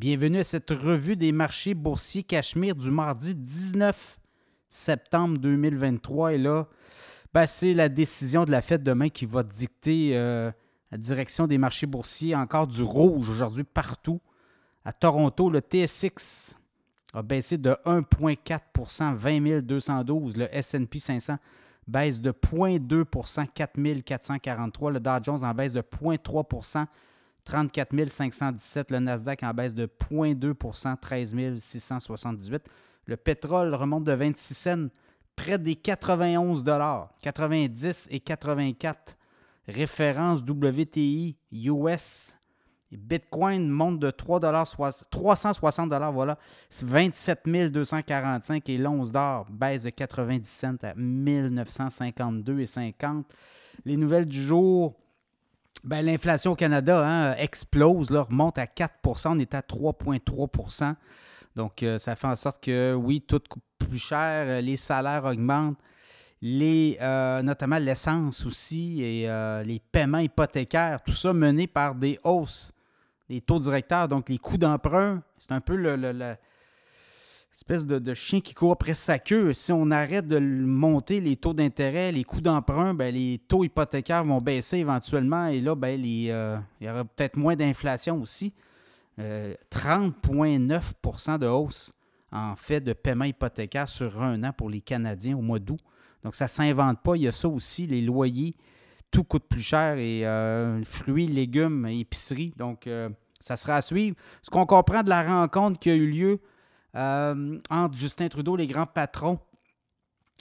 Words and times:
Bienvenue 0.00 0.38
à 0.38 0.44
cette 0.44 0.70
revue 0.70 1.14
des 1.14 1.30
marchés 1.30 1.74
boursiers 1.74 2.22
Cachemire 2.22 2.74
du 2.74 2.90
mardi 2.90 3.34
19 3.34 4.18
septembre 4.70 5.36
2023. 5.36 6.32
Et 6.32 6.38
là, 6.38 6.68
ben, 7.34 7.44
c'est 7.44 7.74
la 7.74 7.90
décision 7.90 8.46
de 8.46 8.50
la 8.50 8.62
fête 8.62 8.82
demain 8.82 9.10
qui 9.10 9.26
va 9.26 9.42
dicter 9.42 10.12
euh, 10.16 10.50
la 10.90 10.96
direction 10.96 11.46
des 11.46 11.58
marchés 11.58 11.84
boursiers. 11.84 12.34
Encore 12.34 12.66
du 12.66 12.82
rouge 12.82 13.28
aujourd'hui 13.28 13.62
partout. 13.62 14.22
À 14.86 14.94
Toronto, 14.94 15.50
le 15.50 15.60
TSX 15.60 16.54
a 17.12 17.20
baissé 17.20 17.58
de 17.58 17.76
1,4% 17.84 19.14
20 19.14 19.60
212. 19.60 20.38
Le 20.38 20.48
SP 20.48 20.96
500 20.96 21.36
baisse 21.86 22.22
de 22.22 22.30
0,2% 22.30 23.46
4 23.52 24.00
443. 24.00 24.92
Le 24.92 25.00
Dow 25.00 25.10
Jones 25.22 25.44
en 25.44 25.52
baisse 25.52 25.74
de 25.74 25.82
0,3 25.82 26.86
34 27.44 28.08
517. 28.08 28.90
Le 28.90 28.98
Nasdaq 28.98 29.42
en 29.42 29.52
baisse 29.52 29.74
de 29.74 29.86
0,2% 29.86 30.98
13 30.98 31.58
678. 31.58 32.62
Le 33.06 33.16
pétrole 33.16 33.74
remonte 33.74 34.04
de 34.04 34.12
26 34.12 34.54
cents, 34.54 34.88
près 35.36 35.58
des 35.58 35.76
91 35.76 36.64
90 37.22 38.08
et 38.10 38.20
84. 38.20 39.16
Référence 39.66 40.40
WTI 40.40 41.36
US. 41.52 42.34
Bitcoin 42.92 43.68
monte 43.68 44.00
de 44.00 44.10
3 44.10 44.40
360 45.10 45.92
voilà. 46.12 46.38
27 46.82 47.70
245 47.70 48.68
et 48.68 48.78
l'once 48.78 49.12
d'or 49.12 49.46
baisse 49.48 49.84
de 49.84 49.90
90 49.90 50.48
cents 50.48 50.74
à 50.82 50.94
1952,50. 50.94 53.22
Les 53.84 53.96
nouvelles 53.96 54.26
du 54.26 54.42
jour, 54.42 54.96
ben, 55.84 56.04
l'inflation 56.04 56.52
au 56.52 56.56
Canada 56.56 57.06
hein, 57.06 57.34
explose, 57.36 58.10
remonte 58.10 58.58
à 58.58 58.64
4% 58.64 59.28
On 59.28 59.38
est 59.38 59.54
à 59.54 59.60
3,3% 59.60 60.94
Donc, 61.56 61.82
euh, 61.82 61.98
ça 61.98 62.16
fait 62.16 62.26
en 62.26 62.36
sorte 62.36 62.62
que, 62.62 62.94
oui, 62.94 63.20
tout 63.20 63.40
coûte 63.48 63.62
plus 63.78 63.98
cher, 63.98 64.46
euh, 64.46 64.60
les 64.60 64.76
salaires 64.76 65.24
augmentent, 65.24 65.78
les, 66.42 66.98
euh, 67.00 67.42
notamment 67.42 67.78
l'essence 67.78 68.46
aussi 68.46 69.02
et 69.02 69.26
les 69.64 69.80
paiements 69.92 70.18
hypothécaires, 70.18 71.02
tout 71.02 71.12
ça 71.12 71.32
mené 71.32 71.66
par 71.66 71.94
des 71.94 72.18
hausses 72.24 72.72
des 73.30 73.40
taux 73.40 73.60
directeurs, 73.60 74.08
donc 74.08 74.28
les 74.28 74.38
coûts 74.38 74.58
d'emprunt. 74.58 75.22
C'est 75.38 75.52
un 75.52 75.60
peu 75.60 75.76
le, 75.76 76.34
espèce 77.52 77.86
de, 77.86 78.14
chien 78.14 78.40
qui 78.40 78.54
court 78.54 78.72
après 78.72 78.94
sa 78.94 79.18
queue. 79.18 79.52
Si 79.52 79.72
on 79.72 79.90
arrête 79.90 80.26
de 80.26 80.38
monter 80.38 81.20
les 81.20 81.36
taux 81.36 81.52
d'intérêt, 81.52 82.12
les 82.12 82.24
coûts 82.24 82.40
d'emprunt, 82.40 82.94
ben, 82.94 83.14
les 83.14 83.40
taux 83.48 83.64
hypothécaires 83.64 84.24
vont 84.24 84.40
baisser 84.40 84.78
éventuellement 84.78 85.46
et 85.46 85.60
là, 85.60 85.74
ben, 85.74 86.00
euh, 86.00 86.58
il 86.80 86.86
y 86.86 86.90
aura 86.90 87.04
peut-être 87.04 87.36
moins 87.36 87.56
d'inflation 87.56 88.20
aussi. 88.20 88.52
30,9% 89.18 91.34
euh, 91.34 91.38
de 91.38 91.46
hausse 91.46 91.92
en 92.32 92.54
fait 92.56 92.80
de 92.80 92.92
paiement 92.92 93.24
hypothécaire 93.24 93.88
sur 93.88 94.22
un 94.22 94.44
an 94.44 94.52
pour 94.52 94.70
les 94.70 94.80
Canadiens 94.80 95.36
au 95.36 95.42
mois 95.42 95.58
d'août. 95.58 95.80
Donc, 96.22 96.36
ça 96.36 96.44
ne 96.44 96.50
s'invente 96.50 97.02
pas. 97.02 97.16
Il 97.16 97.22
y 97.22 97.28
a 97.28 97.32
ça 97.32 97.48
aussi, 97.48 97.86
les 97.86 98.00
loyers, 98.00 98.54
tout 99.10 99.24
coûte 99.24 99.44
plus 99.48 99.62
cher 99.62 99.98
et 99.98 100.26
euh, 100.26 100.82
fruits, 100.84 101.26
légumes, 101.26 101.86
épicerie. 101.86 102.54
Donc, 102.56 102.86
ça 103.40 103.56
sera 103.56 103.76
à 103.76 103.82
suivre. 103.82 104.16
Ce 104.42 104.50
qu'on 104.50 104.64
comprend 104.64 105.02
de 105.02 105.08
la 105.08 105.22
rencontre 105.22 105.78
qui 105.78 105.90
a 105.90 105.94
eu 105.94 106.06
lieu 106.06 106.32
euh, 106.32 106.38
entre 106.94 107.94
Justin 107.94 108.28
Trudeau, 108.28 108.56
les 108.56 108.66
grands 108.66 108.86
patrons 108.86 109.38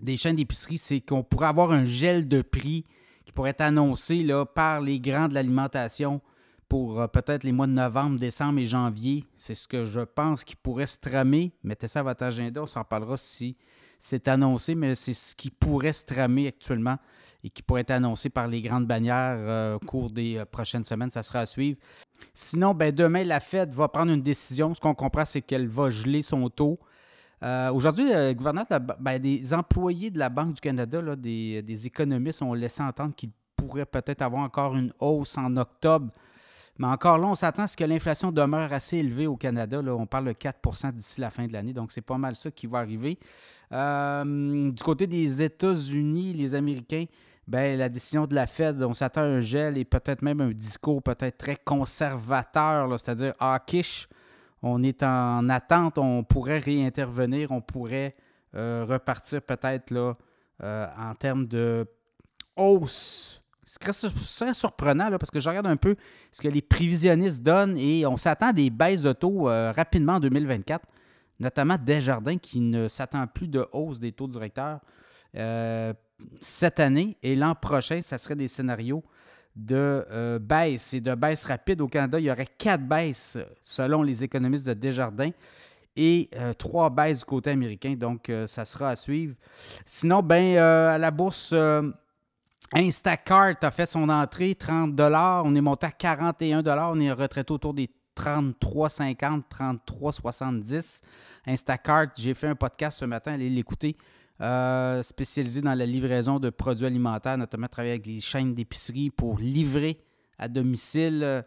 des 0.00 0.16
chaînes 0.16 0.36
d'épicerie, 0.36 0.78
c'est 0.78 1.00
qu'on 1.00 1.22
pourrait 1.22 1.46
avoir 1.46 1.70
un 1.70 1.84
gel 1.84 2.28
de 2.28 2.42
prix 2.42 2.84
qui 3.24 3.32
pourrait 3.32 3.50
être 3.50 3.60
annoncé 3.60 4.22
là, 4.22 4.44
par 4.44 4.80
les 4.80 5.00
grands 5.00 5.28
de 5.28 5.34
l'alimentation 5.34 6.20
pour 6.68 7.00
euh, 7.00 7.06
peut-être 7.06 7.44
les 7.44 7.52
mois 7.52 7.66
de 7.66 7.72
novembre, 7.72 8.18
décembre 8.18 8.58
et 8.58 8.66
janvier. 8.66 9.24
C'est 9.36 9.54
ce 9.54 9.68
que 9.68 9.84
je 9.84 10.00
pense 10.00 10.42
qui 10.42 10.56
pourrait 10.56 10.86
se 10.86 10.98
tramer. 10.98 11.52
Mettez 11.62 11.86
ça 11.86 12.00
à 12.00 12.02
votre 12.02 12.24
agenda, 12.24 12.62
on 12.62 12.66
s'en 12.66 12.84
parlera 12.84 13.16
si 13.16 13.56
c'est 13.98 14.26
annoncé, 14.26 14.74
mais 14.74 14.94
c'est 14.94 15.14
ce 15.14 15.36
qui 15.36 15.50
pourrait 15.50 15.92
se 15.92 16.04
tramer 16.04 16.48
actuellement 16.48 16.96
et 17.44 17.50
qui 17.50 17.62
pourrait 17.62 17.82
être 17.82 17.90
annoncé 17.92 18.30
par 18.30 18.48
les 18.48 18.60
grandes 18.60 18.86
bannières 18.86 19.36
euh, 19.38 19.74
au 19.76 19.78
cours 19.80 20.10
des 20.10 20.42
prochaines 20.50 20.84
semaines. 20.84 21.10
Ça 21.10 21.22
sera 21.22 21.40
à 21.40 21.46
suivre. 21.46 21.78
Sinon, 22.34 22.72
ben, 22.72 22.94
demain, 22.94 23.24
la 23.24 23.40
Fed 23.40 23.72
va 23.72 23.88
prendre 23.88 24.12
une 24.12 24.22
décision. 24.22 24.74
Ce 24.74 24.80
qu'on 24.80 24.94
comprend, 24.94 25.24
c'est 25.24 25.42
qu'elle 25.42 25.68
va 25.68 25.90
geler 25.90 26.22
son 26.22 26.48
taux. 26.48 26.78
Euh, 27.42 27.72
aujourd'hui, 27.72 28.04
le 28.08 28.32
gouverneur, 28.32 28.64
ben, 29.00 29.18
des 29.18 29.52
employés 29.52 30.10
de 30.10 30.18
la 30.18 30.28
Banque 30.28 30.54
du 30.54 30.60
Canada, 30.60 31.16
des, 31.16 31.86
économistes, 31.86 32.42
ont 32.42 32.54
laissé 32.54 32.82
entendre 32.82 33.14
qu'il 33.14 33.30
pourrait 33.56 33.86
peut-être 33.86 34.22
avoir 34.22 34.42
encore 34.42 34.76
une 34.76 34.92
hausse 34.98 35.36
en 35.36 35.56
octobre. 35.56 36.10
Mais 36.78 36.86
encore 36.86 37.18
là, 37.18 37.26
on 37.26 37.34
s'attend 37.34 37.64
à 37.64 37.66
ce 37.66 37.76
que 37.76 37.84
l'inflation 37.84 38.32
demeure 38.32 38.72
assez 38.72 38.98
élevée 38.98 39.26
au 39.26 39.36
Canada. 39.36 39.82
On 39.86 40.06
parle 40.06 40.26
de 40.26 40.32
4% 40.32 40.92
d'ici 40.92 41.20
la 41.20 41.30
fin 41.30 41.46
de 41.46 41.52
l'année. 41.52 41.74
Donc, 41.74 41.92
c'est 41.92 42.00
pas 42.00 42.16
mal 42.16 42.34
ça 42.34 42.50
qui 42.50 42.66
va 42.66 42.78
arriver. 42.78 43.18
Euh, 43.72 44.70
du 44.70 44.82
côté 44.82 45.06
des 45.06 45.42
États-Unis, 45.42 46.32
les 46.32 46.54
Américains, 46.54 47.04
ben, 47.48 47.76
la 47.76 47.88
décision 47.88 48.26
de 48.26 48.34
la 48.34 48.46
Fed, 48.46 48.82
on 48.82 48.94
s'attend 48.94 49.22
à 49.22 49.24
un 49.24 49.40
gel 49.40 49.76
et 49.76 49.84
peut-être 49.84 50.22
même 50.22 50.40
un 50.40 50.52
discours 50.52 51.02
peut-être 51.02 51.38
très 51.38 51.56
conservateur, 51.56 52.88
c'est-à-dire 53.00 53.34
hawkish. 53.40 54.08
On 54.62 54.82
est 54.84 55.02
en 55.02 55.48
attente, 55.48 55.98
on 55.98 56.22
pourrait 56.22 56.60
réintervenir, 56.60 57.50
on 57.50 57.60
pourrait 57.60 58.14
euh, 58.54 58.86
repartir 58.88 59.42
peut-être 59.42 59.92
euh, 60.62 60.86
en 60.96 61.14
termes 61.16 61.46
de 61.46 61.84
hausse. 62.56 63.42
Ce 63.64 64.08
serait 64.08 64.54
surprenant 64.54 65.08
là, 65.08 65.18
parce 65.18 65.30
que 65.30 65.40
je 65.40 65.48
regarde 65.48 65.66
un 65.66 65.76
peu 65.76 65.96
ce 66.30 66.40
que 66.40 66.48
les 66.48 66.62
prévisionnistes 66.62 67.42
donnent 67.42 67.76
et 67.76 68.06
on 68.06 68.16
s'attend 68.16 68.48
à 68.48 68.52
des 68.52 68.70
baisses 68.70 69.02
de 69.02 69.12
taux 69.12 69.48
euh, 69.48 69.72
rapidement 69.72 70.14
en 70.14 70.20
2024, 70.20 70.86
notamment 71.40 71.76
Desjardins 71.76 72.38
qui 72.38 72.60
ne 72.60 72.86
s'attend 72.86 73.26
plus 73.26 73.48
de 73.48 73.66
hausse 73.72 73.98
des 73.98 74.12
taux 74.12 74.28
directeurs 74.28 74.80
cette 76.40 76.80
année 76.80 77.16
et 77.22 77.36
l'an 77.36 77.54
prochain, 77.54 78.00
ça 78.02 78.18
serait 78.18 78.36
des 78.36 78.48
scénarios 78.48 79.02
de 79.54 80.06
euh, 80.10 80.38
baisse 80.38 80.94
et 80.94 81.00
de 81.00 81.14
baisse 81.14 81.44
rapide. 81.44 81.80
Au 81.80 81.88
Canada, 81.88 82.18
il 82.18 82.24
y 82.24 82.30
aurait 82.30 82.48
quatre 82.58 82.86
baisses 82.86 83.38
selon 83.62 84.02
les 84.02 84.24
économistes 84.24 84.66
de 84.66 84.74
Desjardins 84.74 85.30
et 85.94 86.30
euh, 86.36 86.54
trois 86.54 86.88
baisses 86.90 87.20
du 87.20 87.24
côté 87.26 87.50
américain. 87.50 87.94
Donc, 87.94 88.28
euh, 88.30 88.46
ça 88.46 88.64
sera 88.64 88.90
à 88.90 88.96
suivre. 88.96 89.34
Sinon, 89.84 90.22
ben, 90.22 90.56
à 90.56 90.98
la 90.98 91.10
bourse, 91.10 91.54
Instacart 92.74 93.56
a 93.60 93.70
fait 93.70 93.86
son 93.86 94.08
entrée, 94.08 94.54
30 94.54 94.98
On 94.98 95.54
est 95.54 95.60
monté 95.60 95.86
à 95.86 95.90
41 95.90 96.62
On 96.64 97.00
est 97.00 97.12
retraité 97.12 97.52
autour 97.52 97.74
des 97.74 97.90
33,50, 98.16 99.42
33,70. 99.50 101.02
Instacart, 101.46 102.08
j'ai 102.16 102.34
fait 102.34 102.48
un 102.48 102.54
podcast 102.54 102.98
ce 102.98 103.04
matin, 103.04 103.32
allez 103.32 103.50
l'écouter. 103.50 103.96
Euh, 104.40 105.02
spécialisé 105.04 105.60
dans 105.60 105.74
la 105.74 105.86
livraison 105.86 106.40
de 106.40 106.50
produits 106.50 106.86
alimentaires, 106.86 107.38
notamment 107.38 107.68
travailler 107.68 107.92
avec 107.92 108.06
les 108.06 108.20
chaînes 108.20 108.54
d'épicerie 108.54 109.10
pour 109.10 109.38
livrer 109.38 110.00
à 110.36 110.48
domicile. 110.48 111.44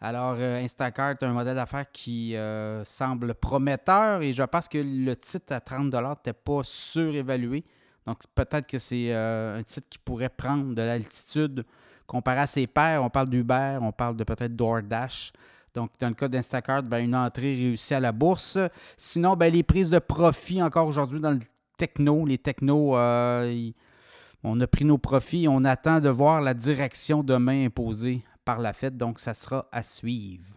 Alors, 0.00 0.36
euh, 0.38 0.62
Instacart 0.62 1.16
un 1.22 1.32
modèle 1.32 1.56
d'affaires 1.56 1.90
qui 1.90 2.36
euh, 2.36 2.84
semble 2.84 3.34
prometteur 3.34 4.22
et 4.22 4.32
je 4.32 4.42
pense 4.44 4.68
que 4.68 4.78
le 4.78 5.16
titre 5.16 5.54
à 5.54 5.60
30 5.60 5.92
n'était 5.92 6.32
pas 6.34 6.60
surévalué. 6.62 7.64
Donc, 8.06 8.18
peut-être 8.36 8.68
que 8.68 8.78
c'est 8.78 9.12
un 9.12 9.62
titre 9.64 9.88
qui 9.90 9.98
pourrait 9.98 10.28
prendre 10.28 10.72
de 10.72 10.82
l'altitude 10.82 11.64
comparé 12.06 12.40
à 12.40 12.46
ses 12.46 12.68
pairs. 12.68 13.02
On 13.02 13.10
parle 13.10 13.28
d'Uber, 13.28 13.78
on 13.82 13.90
parle 13.90 14.16
de 14.16 14.22
peut-être 14.22 14.54
DoorDash. 14.54 15.32
Donc, 15.76 15.90
dans 16.00 16.08
le 16.08 16.14
cas 16.14 16.26
d'Instacart, 16.26 16.82
ben, 16.82 17.04
une 17.04 17.14
entrée 17.14 17.54
réussie 17.54 17.92
à 17.92 18.00
la 18.00 18.10
bourse. 18.10 18.56
Sinon, 18.96 19.36
ben, 19.36 19.52
les 19.52 19.62
prises 19.62 19.90
de 19.90 19.98
profit 19.98 20.62
encore 20.62 20.86
aujourd'hui 20.86 21.20
dans 21.20 21.32
le 21.32 21.40
techno. 21.76 22.24
Les 22.24 22.38
technos, 22.38 22.96
euh, 22.96 23.70
on 24.42 24.58
a 24.58 24.66
pris 24.66 24.86
nos 24.86 24.96
profits. 24.96 25.46
On 25.48 25.64
attend 25.64 26.00
de 26.00 26.08
voir 26.08 26.40
la 26.40 26.54
direction 26.54 27.22
demain 27.22 27.66
imposée 27.66 28.24
par 28.46 28.58
la 28.58 28.72
Fed. 28.72 28.96
Donc, 28.96 29.20
ça 29.20 29.34
sera 29.34 29.68
à 29.70 29.82
suivre. 29.82 30.55